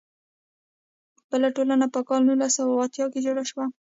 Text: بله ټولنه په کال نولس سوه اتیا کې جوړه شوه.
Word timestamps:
بله 1.29 1.47
ټولنه 1.55 1.85
په 1.93 1.99
کال 2.07 2.21
نولس 2.27 2.51
سوه 2.57 2.73
اتیا 2.85 3.05
کې 3.13 3.19
جوړه 3.25 3.43
شوه. 3.49 3.65